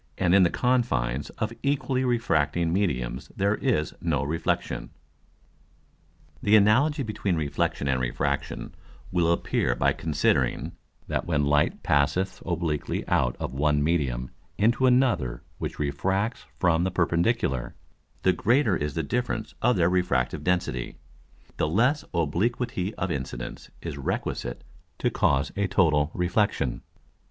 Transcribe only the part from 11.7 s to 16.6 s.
passeth obliquely out of one Medium into another which refracts